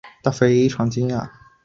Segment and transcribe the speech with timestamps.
[0.23, 1.29] 清末毅军将领。